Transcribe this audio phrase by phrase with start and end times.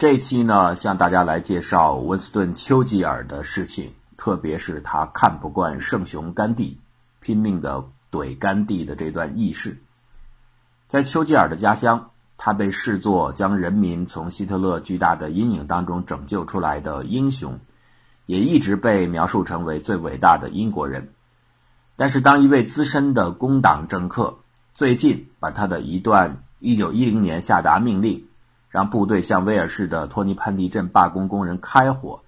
[0.00, 6.80] 这期呢，向大家来介绍温斯顿·丘吉尔的事情，特别是他看不惯圣雄甘地，
[7.20, 9.76] 拼命的怼甘地的这段轶事。
[10.88, 17.60] 在丘吉尔的家乡，他被视作将人民从希特勒巨大的阴影当中拯救出来的英雄，
[18.24, 21.12] 也一直被描述成为最伟大的英国人。
[21.94, 24.34] 但是，当一位资深的工党政客
[24.72, 28.26] 最近把他的一段1910年下达命令，
[28.70, 32.22] 让部队向威尔士的托尼潘迪镇罢工工人开火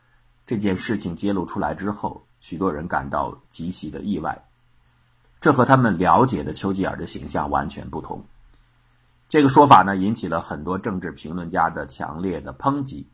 [0.44, 4.44] 这件事情揭露出来之后，许多人感到极其的意外。
[5.40, 8.24] 这和他们了解的丘吉尔的形象完全不同。
[9.28, 13.08] 这个说法呢，引起了很多政治评论家的强烈的抨击。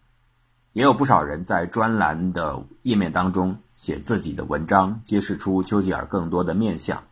[0.73, 7.03] 也有不少人在专栏的页面当中写自己的文章，揭示出丘吉尔更多的面相。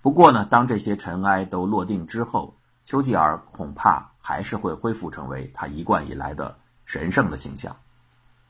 [0.00, 6.56] 不过呢，当这些尘埃都落定之后，丘吉尔恐怕还是会恢复成为他一贯以来的
[6.86, 7.76] 神圣的形象，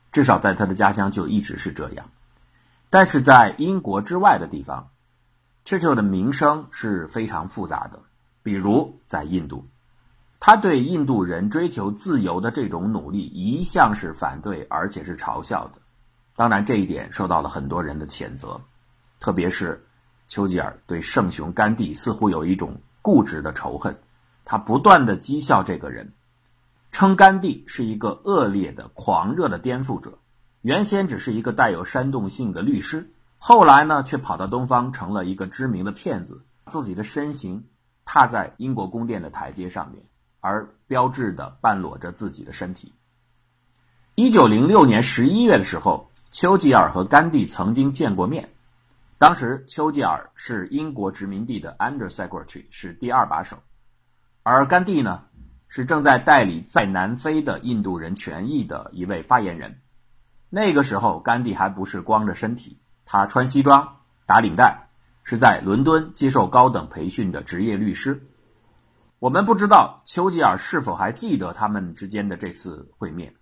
[0.09, 2.05] 至少在他的家乡就一直是这样。
[2.89, 4.87] 但是在英国之外的地方
[5.65, 7.99] 赤鹫的名声是非常复杂的，
[8.41, 9.67] 比如在印度。
[10.39, 15.81] 他对印度人追求自由的这种努力一向是反对，而且是嘲笑的。
[16.37, 18.61] 当然，这一点受到了很多人的谴责，
[19.19, 19.85] 特别是
[20.29, 23.93] 丘吉尔对圣雄甘地似乎有一种固执的仇恨。
[24.45, 26.13] 他不断的讥笑这个人，
[26.91, 30.17] 称甘地是一个恶劣的、狂热的颠覆者。
[30.61, 37.65] 原先只是一个带有煽动性的律师，后来呢，却跑到东方成了一个知名的骗子，自己的身形
[38.05, 40.01] 踏在英国宫殿的台阶上面。
[40.41, 42.93] 而标志的半裸着自己的身体。
[44.13, 48.47] 一九零六年十一月的时候，丘吉尔和甘地曾经见过面。
[49.17, 53.57] 当时，丘吉尔是英国殖民地的 Under Secretary，是第二把手，
[54.47, 55.23] 而甘地呢，
[55.67, 59.81] 是正在代理在南非的印度人权益的一位发言人。
[60.51, 63.97] 那个时候，甘地还不是光着身体，他穿西装
[64.27, 64.87] 打领带，
[65.23, 68.23] 是在伦敦接受高等培训的职业律师。
[69.17, 73.33] 我们不知道丘吉尔是否还记得他们之间的这次会面。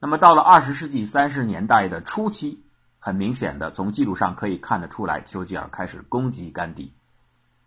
[0.00, 2.64] 那么，到了二十世纪三十年代的初期，
[2.98, 6.94] 很明显的从记录上可以看得出来，丘吉尔开始攻击甘地。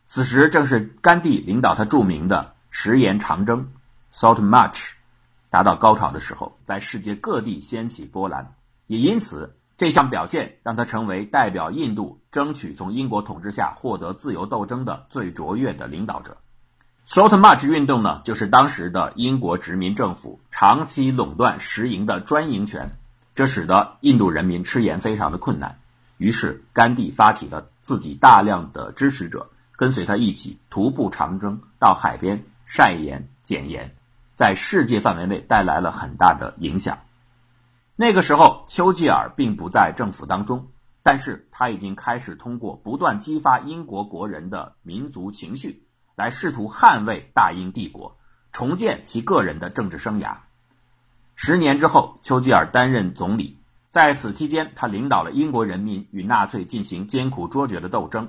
[0.08, 3.68] 此时正是甘地领导他著名的食盐长征
[4.12, 4.91] （Salt March）
[5.50, 8.53] 达到高潮的时候，在世界各地掀起波澜。
[8.88, 16.38] 也因此，这项表现让他成为代表印度争取从英国统治下获得自由斗争的最卓越的领导者。
[17.07, 22.91] Short March 运动呢，就是当时的英国殖民政府长期垄断食盐的专营权，
[23.34, 25.80] 这使得印度人民吃盐非常的困难。
[26.18, 33.96] 于是，甘地发起了自己大量的支持者跟随他一起徒步长征到海边晒盐捡盐，
[34.35, 37.00] 在世界范围内带来了很大的影响。
[37.96, 40.68] 那个时候，丘吉尔并不在政府当中，
[41.02, 45.84] 但是他已经开始通过不断激发英国国人的民族情绪。
[46.16, 48.18] 来试图捍卫大英帝国，
[48.52, 50.36] 重建其个人的政治生涯。
[51.34, 53.57] 十年之后，丘吉尔担任总理，
[53.90, 58.28] 在此期间，他领导了英国人民与纳粹进行艰苦卓绝的斗争。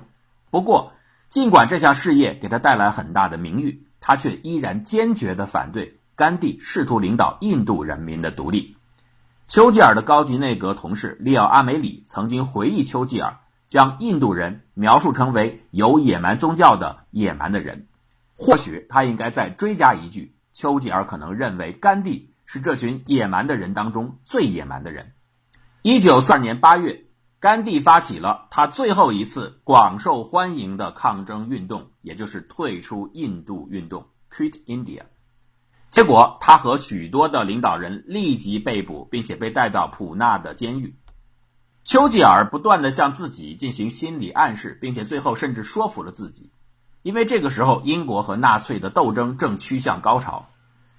[0.49, 0.93] 不过，
[1.29, 8.75] 尽管这项事业给他带来很大的名誉，他却依然坚决地反对甘地试图领导印度人民的独立。
[9.47, 13.37] 丘吉尔的高级内阁同事利奥阿梅里曾经回忆丘吉尔。
[13.71, 17.87] 将印度人描述成为有野蛮宗教的野蛮的人，
[18.35, 25.13] 或许他应该再追加一句：丘吉尔可能认为甘地是这群野蛮的人当中最野蛮的人。
[25.83, 27.05] 一九四二年八月，
[27.41, 35.01] 甘地发起了他最后一次广受欢迎的抗争运动，也就是退出印度运动 （Quit India）。
[35.89, 40.95] 结果，他和许多的领导人立即被捕，并且被带到普纳的监狱。
[41.83, 46.51] 丘吉尔不断地向自己进行心理暗示，并且最后甚至说服了自己，
[47.01, 50.47] 因为这个时候英国和纳粹的斗争正趋向高潮，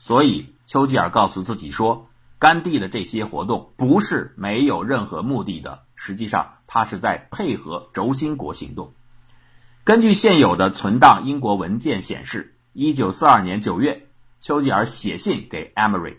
[0.00, 2.08] 所以丘吉尔告诉自己说，
[2.40, 8.92] 甘地的这些活动不是没有任何目的的，实际上他是在配合轴心国行动。
[9.84, 14.08] 根据现有的存档英国文件显示，一九四二年九月，
[14.40, 16.16] 丘吉尔写信给 Emery，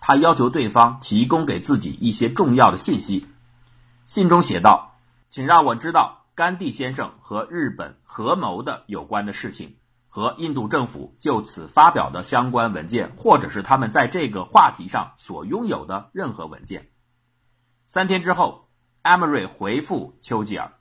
[0.00, 3.26] 他要求对方提供给自己一些重要的信息。
[4.06, 4.94] 信中写道
[5.28, 9.74] ：“请让我知道甘地先生和日本合谋的有关的事情，
[10.06, 16.90] 和印度政府就此发表的相关文件，或者是他们在这个话题上所拥有的任何文件。”
[17.88, 18.65] 三天之后，
[19.06, 20.72] Amory 回复丘吉尔：“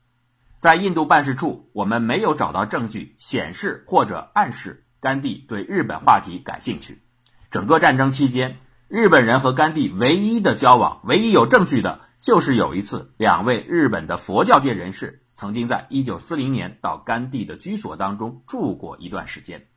[0.58, 7.04] 在印度办事处，我们没有找到证据显示或者暗示甘地对日本话题感兴趣。
[7.52, 8.58] 整个战争期间，
[8.88, 19.68] 日本人和甘地唯一的交往，唯一有证据的，就是有一次，两位日本的佛教界人士曾经在1940年到甘地的居所当中住过一段时间。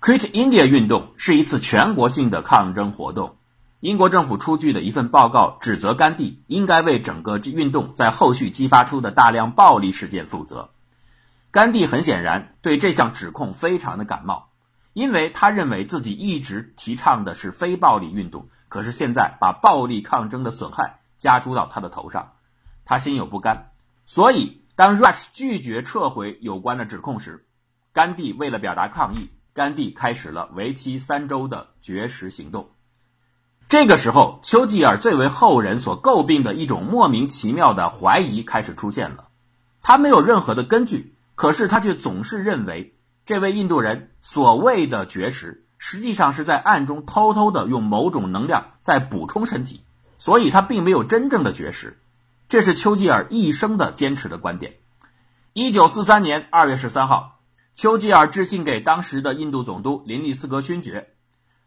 [0.00, 3.37] Quit India 运动是一次全国性的抗争活动。
[3.80, 10.70] 英国政府出具的一份报告指责甘地应该为整个运动在后续激发出的大量暴力事件负责。
[11.52, 14.48] 甘地很显然对这项指控非常的感冒，
[14.94, 22.32] 因为他认为自己一直提倡的是非暴力运动，可是现在把暴力抗争的损害加诸到他的头上，
[22.84, 23.70] 他心有不甘。
[24.06, 27.46] 所以，当 Rush 拒绝撤回有关的指控时，
[27.92, 32.70] 甘地为了表达抗议，甘地开始了为期三周的绝食行动。
[33.68, 39.28] 这个时候，丘吉尔最为后人所诟病的一种莫名其妙的怀疑开始出现了。
[39.82, 42.94] 他没有任何的根据，可是他却总是认为
[43.26, 49.82] 这位印度人所谓的绝食，实际上是在暗中偷偷的用某种能量在补充身体，
[50.16, 52.00] 所以他并没有真正的绝食。
[52.48, 54.76] 这是丘吉尔一生的坚持的观点。
[55.52, 57.40] 一九四三年二月十三号，
[57.74, 61.10] 丘吉尔致信给当时的印度总督林利斯格勋爵。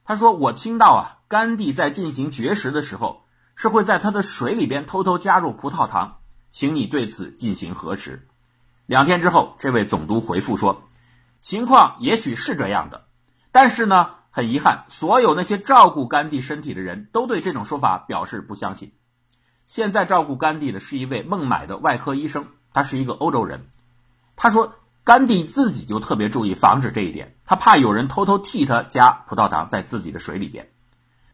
[0.04, 3.24] 他说：“我听到啊，甘地在进行绝食的时候，
[3.56, 6.18] 是会在他的水里边偷偷加入葡萄糖，
[6.50, 8.28] 请你对此进行核实。”
[8.86, 10.90] 两天之后，这位总督回复说
[11.40, 13.06] ：“情况也许是这样的，
[13.54, 18.92] 但是呢，很遗憾，所有那些照顾甘地身体的人都对这种说法表示不相信。
[19.66, 23.70] 现在照顾甘地的是一位孟买的外科医生，他是一个欧洲人。
[24.36, 24.74] 他说。”
[25.04, 30.70] 甘地自己就特别注意防止这一点，他怕有人偷偷替他加葡萄糖在自己的水里边。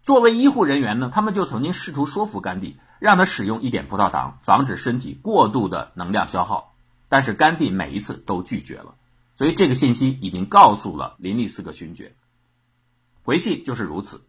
[0.08, 6.78] 作为医护人员呢，他们就曾经试图说服甘地，让他使用一点葡萄糖，防止身体过度的能量消耗。
[7.10, 8.96] 但是甘地每一次都拒绝了，
[9.38, 12.16] 所以这个信息已经告诉了林利斯格勋爵。
[13.24, 14.26] 回信就是如此。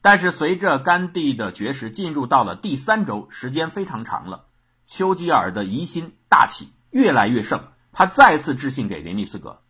[0.00, 4.46] 但是随着甘地的绝食进入到了第三周，时间非常长了，
[4.86, 7.62] 丘吉尔的疑心大起，越来越盛。
[7.92, 9.62] 他再次致信给林利斯格，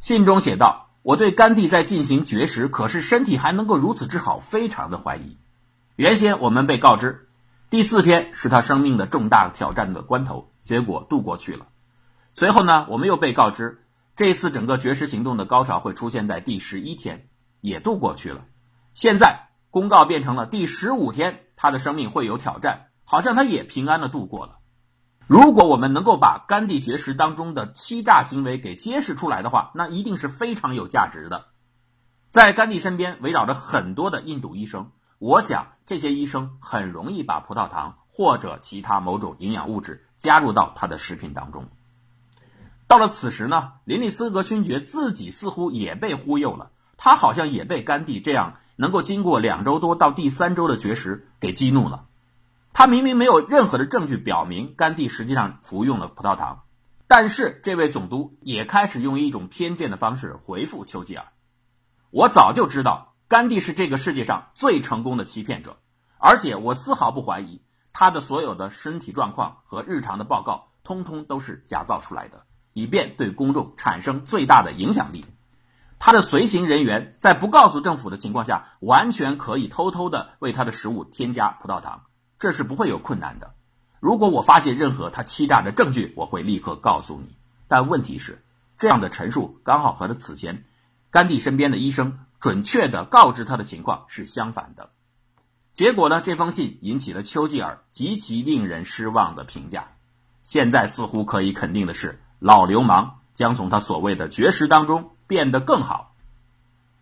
[0.00, 5.38] 信中写道：“我对甘地在进行绝食，可是身体还能够如此之好，非常的怀疑。
[5.96, 7.28] 原先我们被告知，
[7.70, 11.66] 第四天是他生命的重大挑战的关头，结果度过去了。
[12.34, 13.82] 随后呢，我们又被告知，
[14.14, 17.28] 这次整个绝食行动的高潮会出现在第十一天，
[17.62, 18.44] 也度过去了。
[18.92, 24.58] 现在公告变成了第十五天，他的生命会有挑战，好像他也平安的度过了。”
[25.30, 31.46] 如果我们能够把甘地绝食当中的欺诈行为给揭示出来的话，那一定是非常有价值的。
[32.30, 34.90] 在甘地身边围绕着很多的印度医生，
[35.20, 41.68] 我想这些医生很容易把葡萄糖或者其他某种营养物质加入到他的食品当中。
[42.88, 52.06] 到了此时呢，林利斯格勋爵自己似乎也被忽悠了，他好像也被甘地这样能够经过两周多到第三周的绝食给激怒了。
[52.72, 56.62] 他明明没有任何的证据表明甘地实际上服用了葡萄糖，
[57.06, 61.26] 但是这位总督也开始用一种偏见的方式回复丘吉尔
[62.10, 65.78] ：“我早就知道甘地是这个世界上最成功的欺骗者，
[66.16, 67.60] 而且我丝毫不怀疑
[67.92, 75.26] 他的所有的身体状况和日常的报告通通都是假造出来的，以便对公众产生最大的影响力。
[75.98, 82.04] 他的随行人员在不告诉政府的情况下，完全可以偷偷的为他的食物添加葡萄糖。”
[82.40, 83.52] 这是不会有困难的。
[84.00, 87.36] 如果我发现任何他欺诈的证据，我会立刻告诉你。
[87.68, 88.42] 但问题是，
[88.78, 90.64] 这样的陈述刚好和他此前
[91.10, 94.88] 甘地身边的医生准确的告知他的情况是相反的。
[95.74, 96.22] 结果呢？
[96.22, 99.88] 这封信引起了丘吉尔极其令人失望的评价。
[100.42, 106.16] 现在似乎可以肯定的是，老流氓将从他所谓的绝食当中变得更好。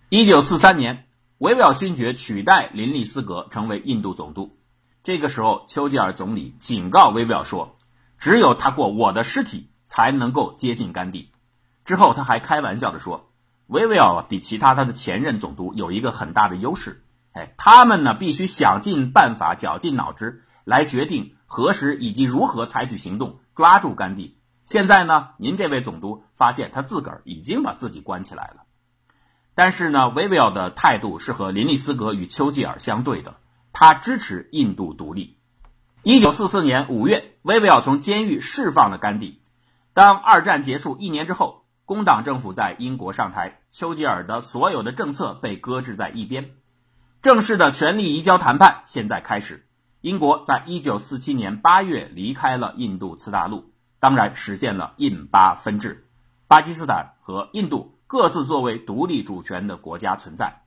[0.09, 1.07] 一九四三年，
[1.39, 4.58] 维维尔勋爵取代林利斯格成为印度总督。
[5.03, 7.79] 这个时候，丘吉尔总理警告威威尔说
[8.19, 11.33] ：“只有他过我的尸体，才能够接近甘地。”
[11.85, 13.31] 之后，他还开玩笑的说
[13.69, 24.37] ：“威威尔比其他他的前任总督有一个很大的优势，哎，他们呢必须想尽办法、绞尽脑汁来决定何时以及如何采取行动抓住甘地。
[24.67, 28.65] 现在呢，您这位总督发现他自个儿已经把自己关起来了。
[29.55, 33.37] 但是呢，威威尔的态度是和林利斯格与丘吉尔相对的。”
[33.81, 35.39] 他支持印度独立。
[36.03, 39.41] 一九四四年五月，威威尔从监狱释放了甘地。
[39.95, 46.51] 当二战结束一年之后，工党政府在英国上台，丘吉尔的所有的政策被搁置在一边。
[47.23, 49.65] 正式的权力移交谈判现在开始。
[50.01, 53.71] 英国在一九四七年八月离开了印度次大陆，
[54.01, 56.05] 当然实现了印巴分治，
[56.49, 60.63] 巴基斯坦和印度各自作为独立主权的国家存在。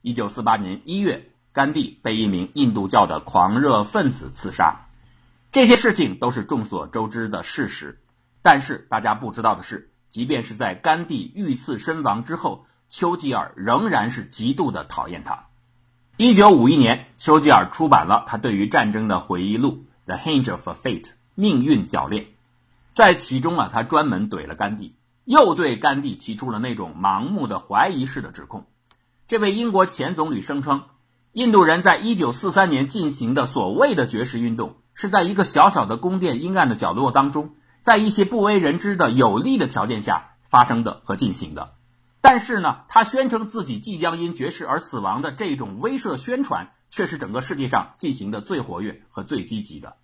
[0.00, 1.30] 一九四八年一月。
[1.54, 4.88] 甘地被一名印度教的狂热分子刺杀。
[5.52, 8.00] 这些事情都是众所周知的事实。
[8.42, 15.46] 但是大家不知道的是，即便是在甘地遇刺身亡之后，丘吉尔仍然是极度的讨厌他。
[16.16, 21.02] 一九五一年，丘吉尔出版了他对于战争的回忆录《The Hinge of Fate》
[21.36, 22.26] 命运铰链，
[22.90, 28.66] 在其中啊，他专门怼了甘地，又对甘地提出了那种盲目的怀疑式的指控。
[29.26, 30.82] 这位英国前总理声称，
[31.34, 37.56] 印度人在一九四三年进行的所谓的绝食运动，是在一个小小的宫殿阴暗的角落当中。
[37.82, 41.74] 在一些不为人知的有利的条件下发生的和进行的，
[42.20, 49.96] 但是呢，他宣称自己即将因绝食而死亡的这种威慑宣传，却是整个世界上进行的最活跃和最积极的。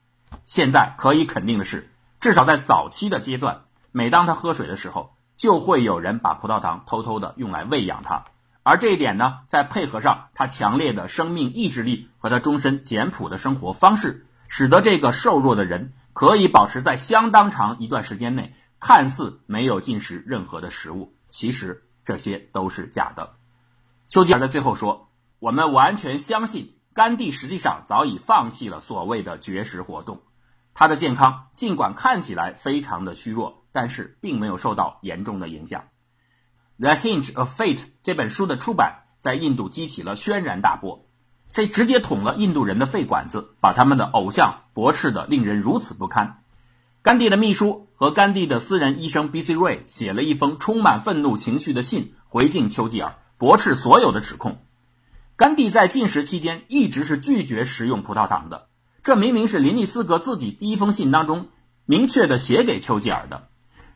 [0.47, 8.25] 现在可以肯定的是，至少在早期的阶段，每当他喝水的时候，就会有人把葡萄糖偷偷的用来喂养他，
[8.63, 15.93] 而这一点呢，再配合上他强烈的生命意志力和他终身简朴的生活方式，使得这个瘦弱的人。
[16.13, 23.37] 可以保持在相当长一段时间内，看似没有进食任何的食物，其实这些都是假的。
[24.09, 30.21] 丘吉尔在最后说：“我们完全相信甘地实际上早已放弃了所谓的绝食活动，
[30.75, 35.81] 他的健康尽管看起来非常的虚弱，但是并没有受到严重的影响。”
[36.81, 41.05] 《The Hinge of Fate》这本书的出版在印度激起了轩然大波。
[41.53, 46.43] 这直接捅了印度人的肺管子，把他们的偶像驳斥的令人如此不堪。
[47.03, 49.53] 甘地的秘书和甘地的私人医生 B.C.
[49.53, 54.65] 瑞写了一封充满愤怒情绪的信回敬丘吉尔，驳斥所有的指控。
[55.37, 58.69] 甘地在禁食期间一直是拒绝食用葡萄糖的，
[59.03, 61.49] 这明明是林尼斯格自己第一封信当中
[61.85, 63.50] 明确的写给丘吉尔的。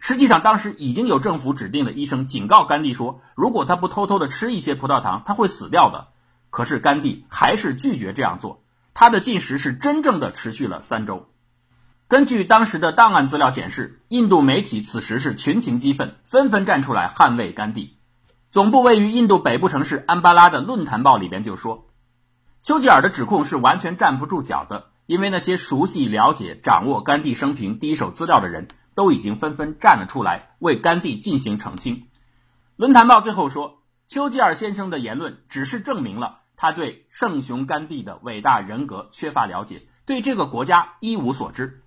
[0.06, 6.08] 实际上，当时已经有政府指定的医生警告甘地说，如果他不偷偷的吃一些葡萄糖，他会死掉的。
[6.50, 11.30] 可是甘地还是拒绝这样做，他的进食是真正的持续了三周。
[12.06, 17.96] 根据当时的档案资料显示，印度媒体此时是群情激愤，纷纷站出来捍卫甘地。
[18.50, 21.86] 总部位于印度北部城市安巴拉的《论坛报》里边就说，
[22.62, 31.96] 丘吉尔的指控是完全站不住脚的，因为那些熟悉、了解、掌握甘地生平第一手资料的人都已经纷纷站了出来为甘地进行澄清。
[32.76, 36.40] 《论坛报》最后说，丘吉尔先生的言论只是证明了。
[36.56, 41.82] 他对圣雄甘地的伟大人格缺乏了解，对这个国家一无所知。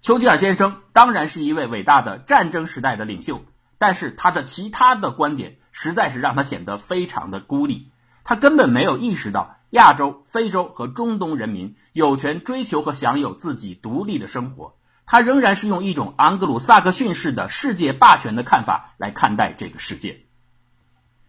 [0.00, 3.44] 丘吉尔先生当然是一位伟大的战争时代的领袖，
[3.78, 7.90] 但是他的其他的观点实在是让他显得非常的孤立。
[8.24, 14.76] 他根本没有意识到亚洲、非洲和中东人民有权追求和享有自己独立的生活。
[15.06, 20.26] 他仍然是用一种昂格鲁萨克逊式的世界霸权的看法来看待这个世界。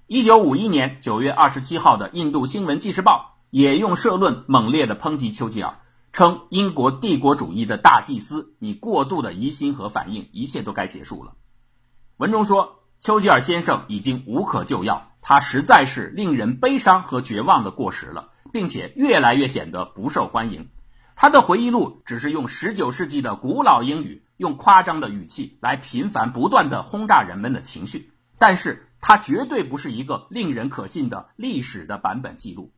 [0.07, 5.79] 一九五一年九月二十七号的《印度新闻纪事报》也用社论猛烈地抨击丘吉尔，
[6.11, 11.33] 称英国帝国主义的大祭司，你过度的疑心和反应，一切都该结束了。
[12.17, 20.69] 文中说，丘吉尔先生已经无可救药，他实在是令人悲伤和绝望的过时了，并且越来越显得不受欢迎。
[21.23, 28.89] 他的回忆录只是用十九世纪的古老英语，用夸张的语气来频繁不断地轰炸人们的情绪，但是。
[28.99, 32.71] 它绝对不是一个令人可信的历史的版本记录，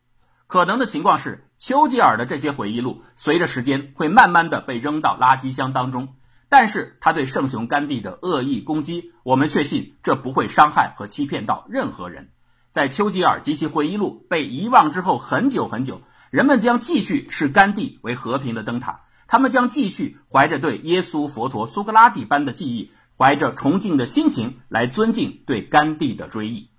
[0.47, 6.15] 可能的情况是，丘吉尔的这些回忆录随着时间会慢慢的被扔到垃圾箱当中，
[6.49, 12.31] 但是他对圣雄甘地的恶意攻击，我们确信这不会伤害和欺骗到任何人。
[12.71, 16.01] 在丘吉尔及其回忆录被遗忘之后很久很久，
[16.35, 22.91] 人们将继续视甘地为和平的灯塔，他们将继续怀着对耶稣、佛陀、苏格拉底般的记忆。
[23.17, 26.69] 怀着崇敬的心情来尊敬对甘地的追忆。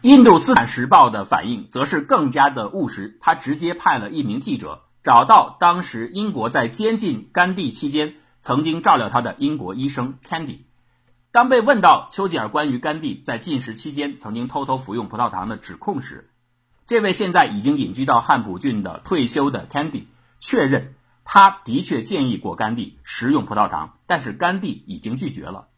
[0.00, 10.60] 印度斯坦时报的反应则是更加的务实，他直接派了一名记者找到当时英国在监禁甘地期间曾经照料他的英国医生 Candy。
[11.30, 16.30] 当被问到丘吉尔关于甘地在禁食期间曾经偷偷服用葡萄糖的指控时，
[16.92, 20.04] 这位现在已经隐居到汉普郡的退休的 Candy
[20.40, 20.94] 确认。
[21.24, 25.68] 他的确建议过甘地食用葡萄糖，但是甘地已经拒绝了。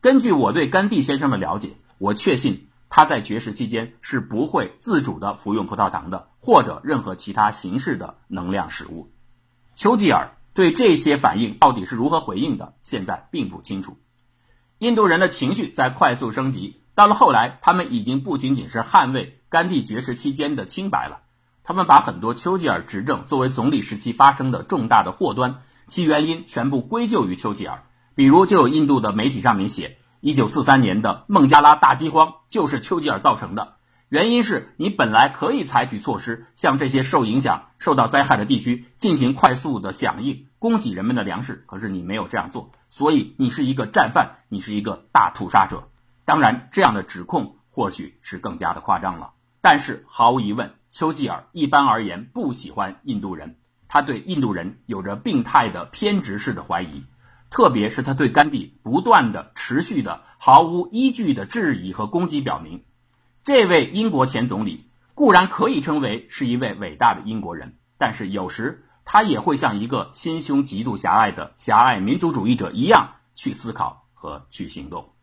[0.00, 9.12] 根据我对甘地先生的了解，我确信他在绝食期间是不会自主的服用葡萄糖的，或者任何其他形式的能量食物。
[9.74, 13.98] 丘吉尔对这些反应到底是如何回应的，现在并不清楚。
[14.78, 21.20] 印度人的情绪在快速升级，到了后来，他们已经不仅仅是捍卫甘地绝食期间的清白了。
[21.62, 27.84] 他们把很多丘吉尔执政作为总理时期发生的重大的祸端，其原因全部归咎于丘吉尔。
[28.16, 33.76] 比如，就有印度的媒体上面写，一九四三年的孟加拉大饥荒就是丘吉尔造成的。
[34.08, 41.62] 原因是你本来可以采取措施，向这些受影响、受到灾害的地区进行快速的响应，供给人们的粮食。
[41.68, 45.88] 可是你没有这样做，所以你是一个战犯，你是一个大屠杀者。
[46.24, 49.30] 当然，这样的指控或许是更加的夸张了。
[49.64, 53.56] 但是毫无疑问，丘吉尔一般而言不喜欢印度人，
[53.88, 57.02] 他对印度人有着病态的偏执式的怀疑，
[57.48, 62.84] 特别是他对甘地不断的、持续的、毫无依据的质疑和攻击，表明。
[63.42, 75.13] 这位英国前总理固然可以称为是一位伟大的英国人，但是有时他也会像一个心胸极度狭隘的狭隘民族主义者一样去思考和去行动。